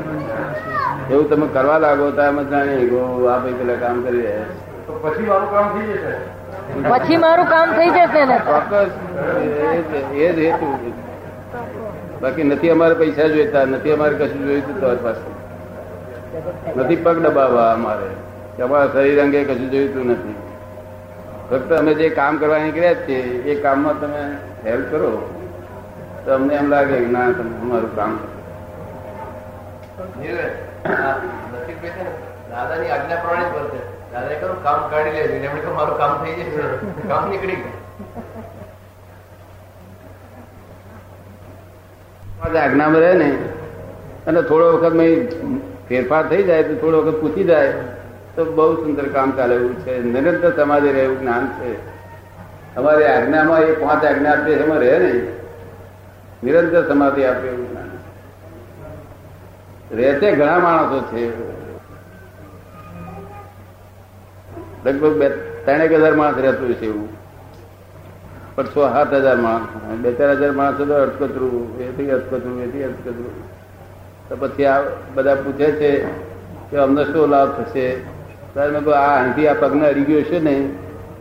એવું 1.11 1.27
તમે 1.29 1.47
કરવા 1.49 1.79
લાગો 1.79 2.07
તો 2.13 2.23
એમ 2.23 2.39
જ 2.41 2.51
જાણીએ 2.51 2.85
કે 2.87 2.97
ઓ, 2.97 3.07
આ 3.27 3.39
ભાઈ 3.39 3.59
પેલા 3.59 3.79
કામ 3.79 3.97
કરી 4.05 4.23
રહ્યા 4.23 4.47
છે. 4.51 4.72
તો 4.87 4.93
પછી 4.93 5.23
મારું 5.23 5.51
કામ 5.51 5.79
થઈ 5.79 5.87
જશે. 5.87 6.43
પછી 6.89 7.17
મારું 7.17 7.47
કામ 7.47 7.73
થઈ 7.73 7.91
જશે 7.91 8.25
ને? 8.25 8.39
ચોક્કસ. 8.39 8.91
એ 10.15 10.33
જ- 10.33 10.39
હેતુ. 10.39 10.93
બાકી 12.23 12.43
નથી 12.43 12.71
અમારે 12.71 12.95
પૈસા 12.95 13.23
જોઈતા 13.23 13.65
નથી 13.65 13.93
અમારે 13.93 14.15
કશું 14.15 14.47
જોઈતું 14.47 14.81
તમારી 14.81 14.97
પાસે 15.03 15.33
નથી 16.77 16.97
પગ 16.97 17.19
દબાવવા 17.19 17.73
અમારે. 17.73 18.07
કે 18.57 18.63
અમારા 18.63 18.87
શરીર 18.87 19.23
અંગે 19.23 19.45
કશું 19.45 19.71
જોઈતું 19.71 20.07
નથી. 20.07 20.35
ફક્ત 21.51 21.73
અમે 21.73 21.95
જે 21.95 22.09
કામ 22.09 22.37
કરવા 22.37 22.59
નીકળ્યા 22.59 22.93
જ 22.93 23.09
છીએ 23.09 23.23
એ 23.23 23.63
કામમાં 23.63 24.01
તમે 24.01 24.37
હેલ્પ 24.65 24.91
કરો. 24.91 25.35
તો 26.25 26.35
અમને 26.35 26.55
એમ 26.55 26.69
લાગે 26.69 26.97
કે 26.97 27.07
ના 27.07 27.33
તમે 27.33 27.61
અમારું 27.61 27.97
કામ 27.97 28.17
કરો. 28.17 28.29
છે 30.23 30.33
દાદાની 32.51 32.89
આજ્ઞા 32.89 33.17
પ્રમાણે 33.17 33.49
જ 33.49 33.53
વર્તે. 33.53 33.92
દાદાએ 34.13 34.41
કહ્યું, 34.41 34.63
કામ 34.63 34.91
કાઢી 34.91 35.11
લેજો. 35.11 35.35
એમણે 35.35 35.73
મારું 35.75 35.99
કામ 35.99 36.25
થઈ 36.25 36.33
જશે. 36.35 37.09
કામ 37.09 37.31
નીકળી 37.31 37.57
ગયું. 37.57 37.83
આજ્ઞામાં 42.59 43.01
રહે 43.01 43.15
ને, 43.15 43.31
અને 44.27 44.43
થોડો 44.43 44.73
વખત 44.73 44.95
ફેરફાર 45.89 46.27
થઈ 46.27 46.43
જાય 46.43 46.63
તો 46.63 46.75
થોડો 46.75 47.03
વખત 47.03 47.21
પૂછી 47.21 47.45
જાય, 47.45 47.73
તો 48.37 48.45
બહુ 48.45 48.75
સુંદર 48.75 49.09
કામ 49.09 49.31
ચાલે 49.31 49.55
એવું 49.55 49.75
છે. 49.81 50.03
નિરંતર 50.03 50.57
સમાધિ 50.57 50.93
રહે 50.93 51.03
એવું 51.03 51.21
જ્ઞાન 51.21 51.47
છે. 51.47 51.73
અમારી 52.77 53.05
આજ્ઞામાં 53.05 53.61
એ 53.61 53.73
પાંચ 53.73 54.05
આજ્ઞા 54.05 54.33
આપે 54.33 54.53
એમાં 54.53 54.79
રહે 54.79 54.99
ને. 54.99 55.13
નિરંતર 56.45 56.89
સમાધિ 56.89 57.25
આપે 57.25 57.49
એવું 57.49 57.71
જ્ઞાન 57.71 57.91
રહેશે 59.97 60.33
ઘણા 60.33 60.59
માણસો 60.59 61.01
છે. 61.01 61.62
લગભગ 64.85 65.19
બે 65.19 65.29
ત્રણેક 65.65 65.93
હજાર 65.93 66.15
માણસ 66.15 66.37
રહેતું 66.37 66.75
છે 66.75 66.87
એવું. 66.87 67.09
પણ 68.55 68.65
છ 68.65 68.75
સાત 68.75 69.15
હજાર 69.15 69.37
માણસ. 69.37 69.69
બે 70.03 70.13
ચાર 70.13 70.31
હજાર 70.37 70.53
માણસો 70.53 70.85
તો 70.85 70.95
અટકતરું 70.95 71.81
એથી 71.81 72.11
અટકતરું 72.11 72.63
એથી 72.63 72.85
અટકતરું 72.85 73.35
તો 74.29 74.37
પછી 74.37 74.67
આ 74.67 74.81
બધા 75.15 75.35
પૂછે 75.35 75.69
છે 75.73 75.91
કે 76.71 76.77
અમને 76.77 77.05
શું 77.05 77.31
લાભ 77.31 77.51
થશે? 77.59 77.87
ત્યારે 78.55 78.73
મેં 78.73 78.83
આ 78.95 79.17
અહીંથી 79.17 79.49
આ 79.49 79.55
પગને 79.55 79.87
અડી 79.87 80.05
ગયો 80.05 80.23
છે 80.23 80.39
ને 80.39 80.55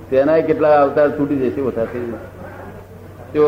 તેના 0.09 0.41
કેટલા 0.41 0.81
અવતાર 0.81 1.09
તૂટી 1.09 1.39
જશે 1.39 1.61
ઓછા 1.61 1.85
થઈ 1.85 2.13
જો 3.33 3.45